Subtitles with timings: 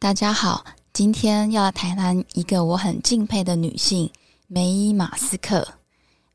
[0.00, 4.10] 大家好，今天要谈谈一个我很敬佩的女性
[4.46, 5.74] 梅伊马斯克。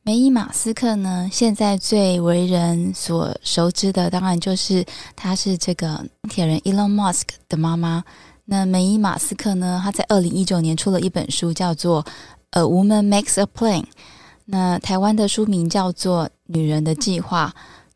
[0.04, 8.04] 梅伊马斯克呢，现在最为人所熟知的，当然就是她是这个铁人 Elon Musk 的妈妈。
[8.46, 12.04] 那梅伊马斯克呢，她在二零一九年出了一本书，叫做
[12.52, 13.82] 《A Woman Makes a Plane》。
[14.46, 17.52] 那台湾的书名叫做《女人的计划》，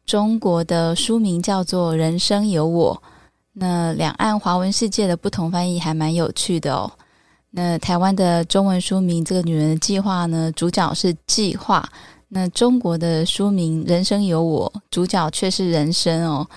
[0.07, 3.03] 中国的书名叫做《人生有我》。
[3.59, 6.89] 那两岸华文世界的不同翻译还蛮有趣的哦。
[7.51, 11.87] 那台湾的中文书名《这个女人的计划》呢，主角是计划。
[12.29, 16.47] 那中国的书名《人生有我》，主角却是人生哦。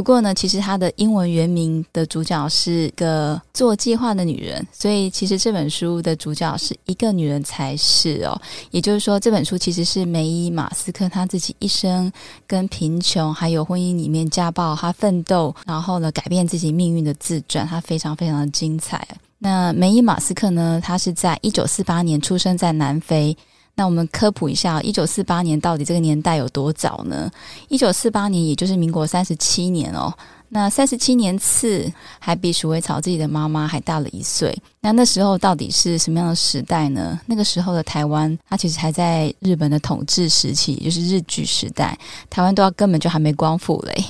[0.00, 8.40] 不过呢，其实它的英文原名的主角是个做计划的女人，所以其实这本书的主角是一个女人才是哦。
[8.70, 12.10] 也就是说，这本书其实是梅伊马斯克她自己一生
[12.46, 19.06] 跟贫穷还有婚姻里面家暴，她奋斗，然后呢改变自己命运的自传，她非常非常的精彩。
[19.36, 23.36] 那梅伊马斯克呢，她是在一九四八年出生在南非。
[23.74, 27.30] 那我们科普一下，一九四八年到底这个年代有多早呢？
[27.68, 30.12] 一九四八年也就是民国三十七年哦。
[30.52, 34.52] 那三十七年次还比鼠尾草自己的妈妈还大了一岁。
[34.80, 37.18] 那那时候到底是什么样的时代呢？
[37.26, 41.96] 那个时候的台湾，它其实还在日本的统治时期，就是日据时代，
[42.28, 44.04] 台湾都要根本就还没光复嘞。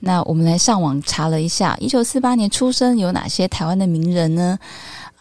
[0.00, 4.58] 那我们来上网查了一下，一九四八年出生有哪些台湾的名人呢？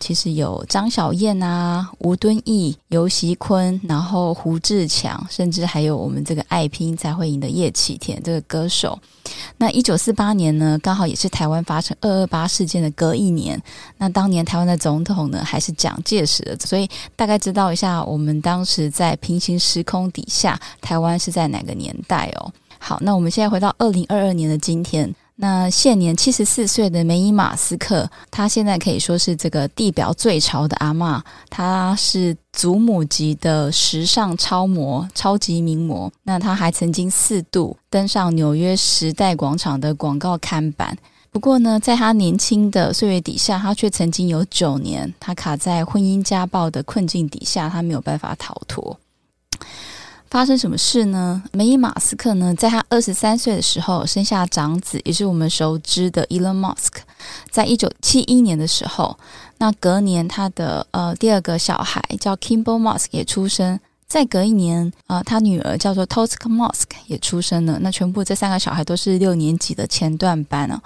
[0.03, 8.99] 其实有张小燕啊、吴敦义、尤习坤，然后胡志强，甚至还有我们这个爱拼才会赢的叶启田这个歌手。
[9.55, 13.57] 那一九四八年呢，刚好也是台湾发生二二八事件的隔一年。
[13.97, 22.51] 那当年台湾的总统呢，还是蒋介石，所以大概知道一下，我们当时在平行时空底下，台湾是在哪个年代哦？
[22.77, 25.15] 好，那我们现在回到二零二二年的今天。
[25.35, 36.11] 那现年七十四岁的梅伊马斯克，她现在可以说是这个地表最潮的阿嬷，她是祖母级的时尚超模、超级名模。
[36.23, 40.95] 那她还曾经四度登上纽约时代广场的广告看板。
[41.31, 48.95] 不过呢，在她年轻的岁月底下，她却曾经有九年，她卡在婚姻家暴的困境底下，她没有办法逃脱。
[50.33, 51.43] 发生什么事呢？
[51.51, 56.89] 梅伊马斯克呢，在他二十三岁的时候生下长子，也是我们熟知的 Elon Musk。
[57.51, 59.15] 在一九七一年的时候，
[59.59, 63.79] 那隔年他的呃第二个小孩叫 Kimball Musk 也出生。
[64.07, 67.77] 再隔一年，呃，他女儿叫做 Tosca Musk 也出生了。
[67.81, 70.81] 那全部这三个小孩都是六年级的前段班哦。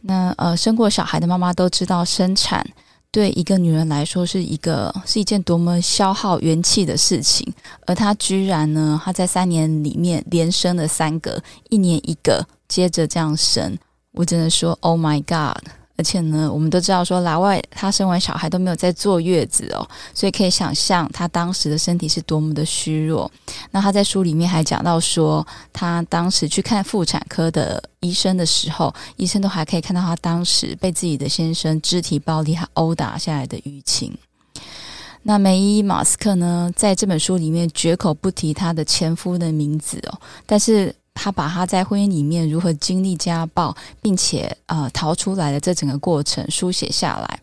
[0.00, 2.66] 那呃，生过小孩的妈妈都知道生产。
[3.12, 7.52] 对一个女人来说，是一个是一件多么消耗元气的事情，
[7.86, 13.76] 而她居然呢，她在三年里面连生了三个，一年一个，接着这样生，
[14.12, 15.79] 我只能说，Oh my God！
[16.00, 23.30] 而且呢，我们都知道说，老外她生完小孩都没有在坐月子哦，所以可以想象她当时的身体是多么的虚弱。
[23.70, 34.16] 那她在书里面还讲到说，她当时去看妇产科的医生的时候，医生都还可以看到她当时被自己的先生肢体暴力还殴打下来的淤青。
[35.24, 40.94] 那梅伊马斯克呢，在这本书里面绝口不提她的前夫的名字哦，但是。
[41.22, 47.40] 他把他在婚姻里面如何经历家暴，并且呃逃出来的这整个过程书写下来。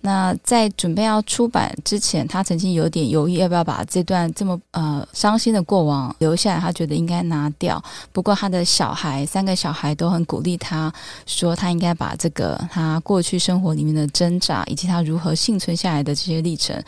[0.00, 6.58] 那在准备要出版之前，他曾经有点犹豫要不要把这段这么呃伤心的过往留下来。
[6.58, 7.82] 他觉得应该拿掉。
[8.10, 10.90] 不过他的小孩三个小孩都很鼓励他，
[11.26, 16.82] 说他应该把这个他过去生活里面的挣扎，以及他如何幸存下来的这些历程，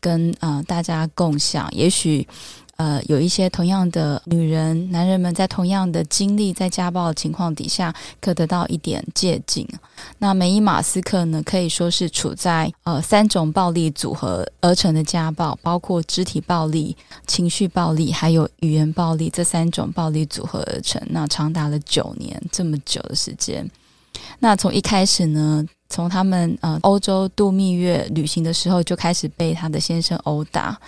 [0.00, 1.68] 跟呃大家共享。
[1.70, 2.26] 也许。
[2.76, 9.66] 呃，有一些同样的女人、男人们在同样的经历，在家暴的情况底下，可得到一点借鉴。
[10.18, 16.94] 那梅伊马斯克呢，可以说是处在呃三种暴力组合而成的家暴，包括肢体暴力、
[17.26, 21.00] 情绪暴力，还有语言暴力这三种暴力组合而成。
[21.08, 23.66] 那长达了九年这么久的时间。
[24.38, 30.78] 那从一开始呢，从他们呃欧洲度蜜月旅行的时候，就开始被他的先生殴打。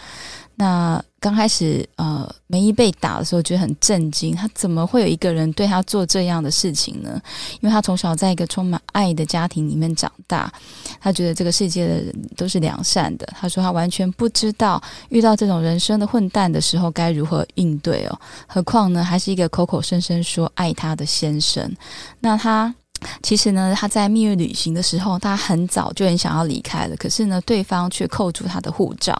[0.61, 4.35] 那刚开始，呃，梅姨被打的时候，觉得很震惊。
[4.35, 7.21] 他怎么会有一个人对他做这样的事情呢？
[7.61, 10.53] 因为他从小在一个充满爱的家庭里面长大，
[11.01, 13.29] 他觉得这个世界的人都是良善的。
[13.39, 18.21] 他说他完全不知道遇到这种人生的混蛋的时候该如何应对哦。
[18.49, 21.73] 何况呢，还是一个口口声声说爱他的先生。
[22.19, 22.75] 那他。
[23.23, 26.97] 其实呢，他在蜜月旅行的时候，他很早就很想要离开了。
[26.97, 29.15] 可是呢，对方却扣住他的护照，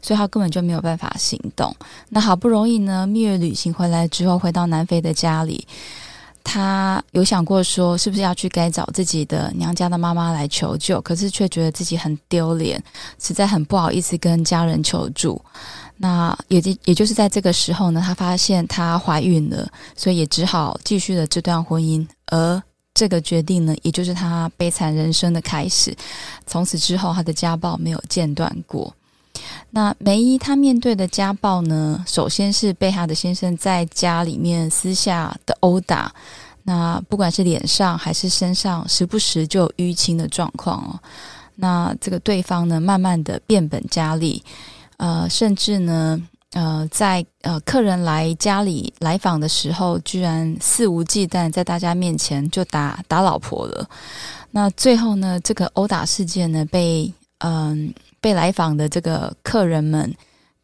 [0.00, 1.74] 所以他根本就没有办法行动。
[2.08, 5.66] 那好不容易呢，蜜月旅行回来之后，回到南非的家里，
[6.44, 12.82] 她有想过说，是不是要去该找自己的娘家的妈妈来求救，可是却觉得自己很丢脸，
[13.20, 15.40] 实在很不好意思跟家人求助。
[15.98, 22.04] 那也也就是在这个时候呢，她发现她怀孕了，所以也只好继续了这段婚姻。
[22.26, 22.60] 而
[22.94, 25.96] 这个决定呢，也就是他悲惨人生的开始。
[26.46, 28.94] 从此之后，他的家暴没有间断过。
[29.70, 36.14] 那梅姨她面对的家暴呢，首先是被她的先生在家里面私下的殴打，
[36.64, 41.00] 那不管是脸上还是身上，时不时就有淤青的状况哦。
[41.56, 44.44] 那这个对方呢，慢慢的变本加厉，
[44.98, 46.22] 呃，甚至呢，
[46.52, 53.88] 呃，在呃客人来家里来访的时候，居然肆无忌惮在大家面前就打打老婆了。
[54.50, 57.92] 那最后呢，这个殴打事件呢，被嗯。
[58.22, 60.14] 被来访的这个客人们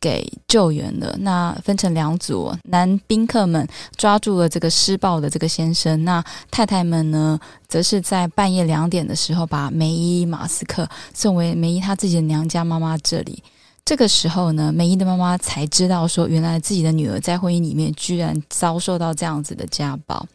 [0.01, 1.13] 给救援了。
[1.19, 7.37] 那分成两组，男宾客们抓住了这个施暴的这个先生，那太太们呢，
[7.67, 13.43] 则是在半夜两点的时候把梅姨马斯克送回梅姨她自己的娘家妈妈这里。
[13.89, 20.27] 这个时候呢，梅姨的妈妈才知道说，原来自己的女儿在婚姻里面居然遭受到这样子的家暴。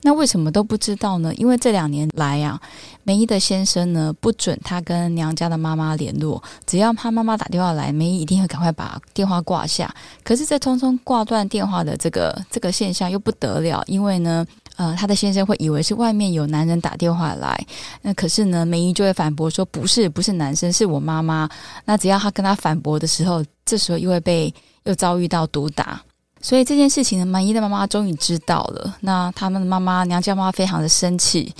[0.00, 1.34] 那为什么都不知道呢？
[1.34, 2.58] 因为这两年来啊，
[3.02, 9.94] 梅姨的先生呢不准她跟娘家的妈妈联络，只要她妈妈打电话来，梅姨一定会赶快把电话挂下。
[10.24, 17.58] 可是这匆匆挂断电话的这个这个现象又不得了，因为呢，呃，他的先生会以为是外面有男人打电话来，
[18.02, 21.48] 那可是呢，梅姨就会反驳说不是，不是男生，是我妈妈。
[21.84, 24.52] 那只要他跟他反驳的时候，这时候又会被
[24.84, 26.00] 又遭遇到毒打。
[26.46, 28.94] 所以这件事情呢，满意的妈妈终于知道了。
[29.00, 31.52] 那他们的妈妈娘家妈妈非常的生气，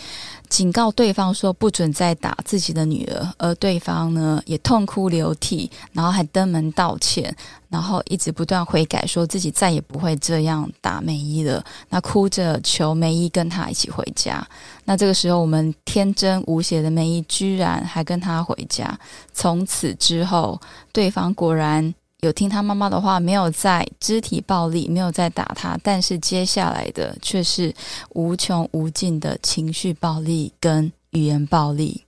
[0.49, 3.29] 警告对方说不准再打自己的女儿。
[3.37, 7.35] 而对方呢，也痛哭流涕，然后还登门道歉，
[7.69, 11.65] 然后一直不断悔改，说自己再也不会这样打梅姨了。
[11.89, 14.47] 那哭着求梅姨跟他一起回家。
[14.85, 18.97] 那这个时候，我们天真无邪的梅姨居然还跟他回家。
[19.33, 20.61] 从此之后，
[20.93, 21.93] 对方果然。
[22.27, 27.75] 有听他妈妈的话，没有在肢体暴力，没有在打他，但是接下来的却是
[28.11, 32.05] 无穷无尽的情绪暴力跟语言暴力。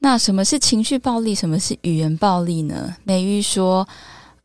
[0.00, 1.34] 那什么是情绪暴力？
[1.34, 2.96] 什么是语言暴力呢？
[3.04, 3.86] 美玉说。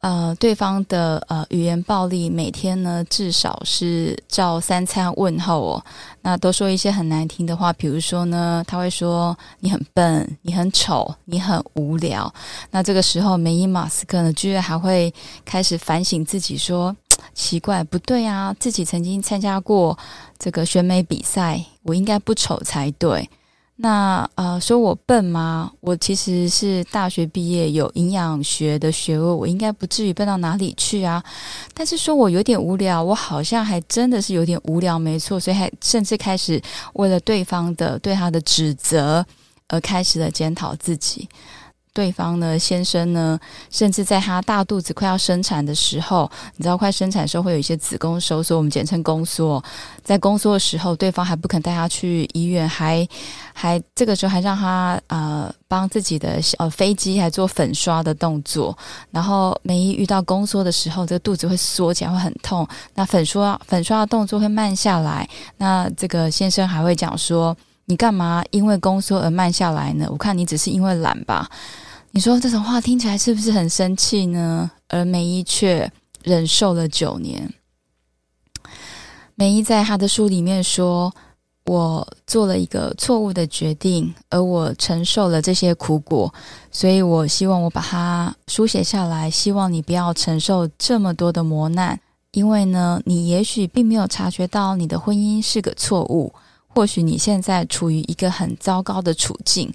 [0.04, 5.86] 呃，对方的呃语言暴力，每天呢至少是照三餐问候哦，
[6.22, 12.32] 那都说一些很难听的话，比如说呢，他会说你很笨，你很丑，你很无聊。
[12.70, 15.14] 那这个时候，梅伊马斯克呢，居然还会
[15.46, 16.94] 开始反省自己，说
[17.34, 19.98] 奇怪，不对啊，自己曾经参加过
[20.38, 23.30] 这个选美比赛，我应该不丑才对。
[23.84, 25.70] 那呃，说我笨吗？
[25.82, 31.22] 我其实是大学毕业，有营养学的学位，我应该不至于笨到哪里去啊。
[31.74, 35.38] 但是说我有点无聊，我好像还真的是有点无聊，没错。
[35.38, 36.62] 所以还甚至开始
[36.94, 39.26] 为了对方的对他的指责
[39.68, 41.28] 而开始了检讨自己。
[41.94, 49.63] 对方呢，先生呢，甚至在他大肚子快要生产的时候，你知道，快生产的时候会有一些子宫收缩，我们简称宫缩。
[50.04, 53.07] 在宫缩的时候，对方还不肯带他去医院，还
[53.54, 58.75] 还这个时候还让他呃帮自己的呃飞机还做粉刷的动作。
[59.12, 62.68] 然后梅姨遇到宫缩的时候，这个肚子会缩起来，会很痛。
[62.96, 65.30] 那粉刷粉刷的动作会慢下来。
[65.57, 67.56] 那这个先生还会讲说
[67.86, 70.08] ：“你干嘛因为宫缩而慢下来呢？
[70.10, 71.48] 我看你只是因为懒吧。”
[72.15, 74.70] 你说这种话听起来是不是很生气呢？
[74.88, 75.91] 而梅姨却
[76.22, 77.51] 忍受了九年。
[79.34, 81.12] 梅姨在她的书里面说
[81.65, 86.32] ：“我做了一个错误的决定，而我承受了这些苦果，
[86.72, 92.00] 所以我希望我把它书写下来，希望你不要承受这么多的磨难。
[92.34, 96.32] 因为呢，你也许并没有察觉到你的婚姻是个错误，
[96.67, 99.74] 或许你现在处于一个很糟糕的处境。”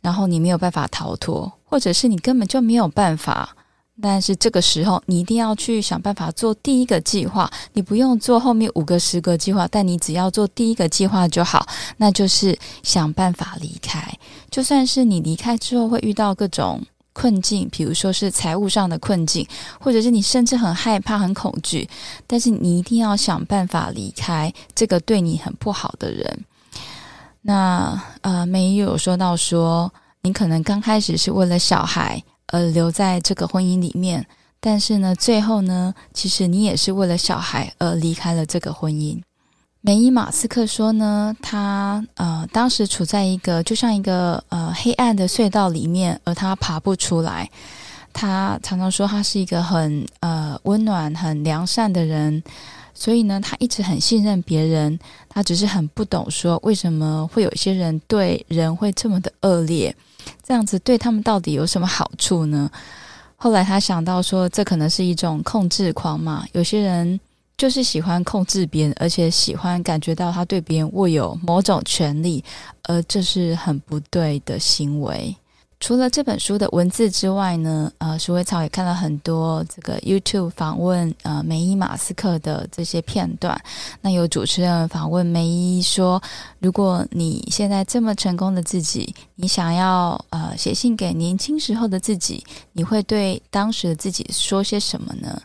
[0.00, 3.54] 然后你没有办法逃脱，或者是你根本就没有办法。
[4.00, 7.50] 但是这个时候，你一定要去想办法做第一个计划。
[7.72, 11.66] 你不用做后面五个、十个计划，但你只要做第一个计划就好。
[11.96, 14.16] 那就是想办法离开。
[14.50, 16.80] 就算是你离开之后会遇到各种
[17.12, 19.44] 困境，比如说是财务上的困境，
[19.80, 21.88] 或者是你甚至很害怕、很恐惧，
[22.28, 26.44] 但是你一定要想办法离开这个对你很不好的人。
[27.42, 34.26] 那呃，梅姨有说到说，你可能刚开始是为了小孩而留在这个婚姻里面，
[34.60, 39.20] 但是呢，最后呢，其实你也是为了小孩而离开了这个婚姻。
[39.80, 47.48] 梅伊马斯克说呢，他呃当时处在一个就像一个呃黑暗的隧道里面，而他爬不出来。
[48.12, 52.42] 他常常说他是一个很呃温暖、很良善的人。
[52.92, 54.98] 所以呢，他一直很信任别人，
[55.28, 59.94] 他只是很不懂说为什么会有一些人对人会这么的恶劣，
[60.42, 62.70] 这样子对他们到底有什么好处呢？
[63.36, 67.18] 后来他想到说，这可能是一种控制狂嘛，有些人
[67.56, 72.42] 就是喜欢控制别人，而且喜欢感觉到他对别人握有某种权利，
[72.84, 75.36] 而这是很不对的行为。
[75.80, 83.58] 除了这本书的文字之外呢，呃，鼠尾草也看了很多这个 YouTube 访问呃梅伊马斯克的这些片段。
[84.00, 86.20] 那有主持人访问梅伊说
[86.58, 95.40] ：“如果你现在这么成功的自己，你想要呃写信给年轻时候的自己，你会对当时的自己说些什么呢？”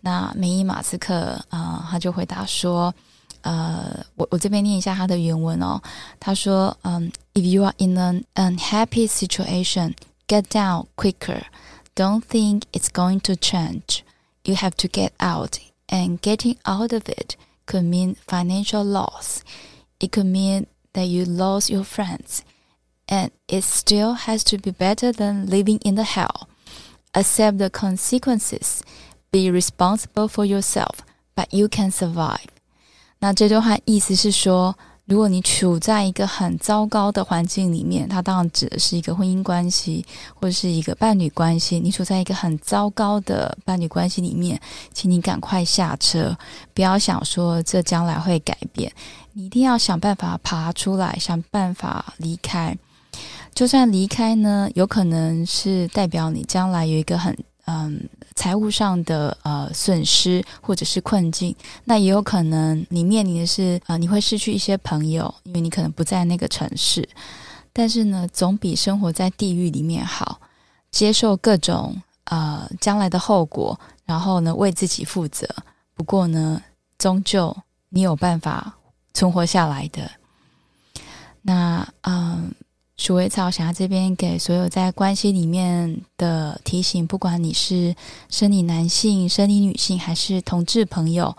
[0.00, 2.94] 那梅伊马斯克啊，他就回答说。
[3.43, 5.81] 呃，我我这边念一下他的原文哦。
[6.19, 9.95] 他说：“嗯，If you are in an unhappy situation,
[10.27, 11.43] get down quicker.
[11.95, 14.01] Don't think it's going to change.
[14.43, 17.35] You have to get out, and getting out of it
[17.65, 19.41] could mean financial loss.
[19.99, 22.43] It could mean that you lost your friends,
[23.07, 26.47] and it still has to be better than living in the hell.
[27.13, 28.83] Accept the consequences.
[29.31, 31.01] Be responsible for yourself,
[31.35, 32.52] but you can survive.”
[33.24, 34.76] 那这段话意思是说，
[35.06, 40.04] 如果你处在一个很糟糕的环境里面，它当然指的是一个婚姻关系
[40.34, 41.80] 或者是一个伴侣关系。
[41.80, 44.60] 你处在一个很糟糕的伴侣关系里面，
[44.92, 46.36] 请你赶快下车，
[46.74, 48.92] 不要想说这将来会改变。
[49.32, 52.76] 你一定要想办法爬出来，想办法离开。
[53.54, 57.34] 就算离开呢，有可能是代表你将来有一个很。
[57.66, 58.06] 嗯，
[58.44, 67.08] 财务上的呃损失或者是困境，那也有可能你面临的是呃你会失去一些朋友，因为你可能不在那个城市。
[67.72, 70.42] 但是呢，总比生活在地狱里面好。
[70.90, 75.48] 接受各种呃将来的后果，然后呢为自己负责。
[75.94, 76.60] 不过呢，
[76.98, 77.56] 终究
[77.88, 78.74] 你有办法
[79.14, 80.10] 存活下来的。
[81.40, 82.52] 那嗯。
[82.96, 87.94] 鼠尾草想要这边给所有在关系里面的提醒，不管你是
[88.30, 91.36] 生理男性、生理女性，还是同志朋友，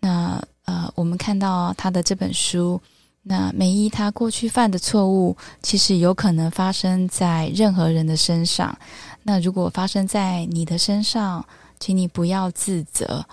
[0.00, 2.80] 那呃，我们看到他的这本书，
[3.22, 8.78] 那梅姨他过去犯的错误，其实有可能发生在任何人的身上。
[9.22, 11.44] 那如果发生在你的身上，
[11.80, 13.24] 请你不要自责。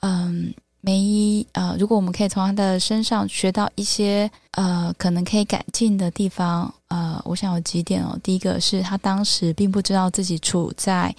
[0.00, 0.54] 嗯。
[0.86, 8.16] 梅姨，呃，如果我们可以从他的身上学到一些，呃，可能可以改进的地方，呃，我想有几点哦。
[8.22, 11.12] 第一个是他当时并不知道自己处在，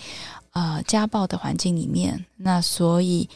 [0.53, 3.27] 呃，家暴的环境里面，那所以，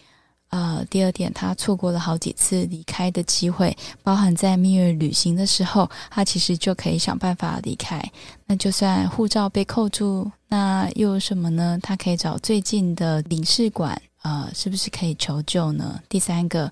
[0.51, 8.01] 呃，第二点，他错过了好几次离开的机会，包含在蜜月旅行的时候，他其实就可以想办法离开。
[8.45, 11.77] 那就算护照被扣住，那又有什么呢？
[11.83, 14.01] 他可以找最近的领事馆。
[14.23, 15.99] 呃，是不是可以求救呢？
[16.07, 16.71] 第三个，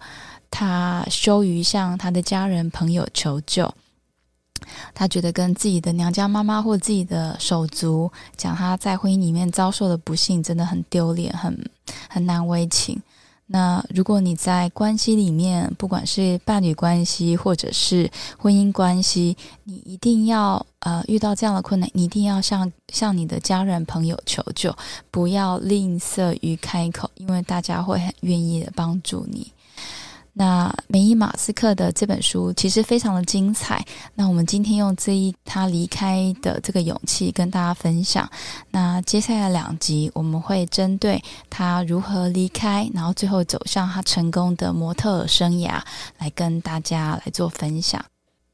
[0.51, 3.73] 他羞于向他的家人朋友求救，
[4.93, 11.69] 他觉得跟自己的娘家妈妈或自己的手足讲他在婚姻里面遭受的不幸，真的很丢脸，很
[12.07, 13.01] 很难为情。
[13.51, 24.71] 那如果你在关系里面，不管是伴侣关系或者是婚姻关系，你一定要呃遇到这样的困难，你一定要向向你的家人朋友求救，
[25.09, 29.51] 不要吝啬于开口，因为大家会很愿意的帮助你。
[30.33, 33.85] 那梅伊马斯克的这本书其实非常的精彩。
[34.15, 38.29] 那我们今天用这一他离开的这个勇气跟大家分享。
[38.71, 45.81] 那接下来两集我们会针对他如何离开，然后最后走向他成功的模特生涯
[46.17, 48.03] 来跟大家来做分享。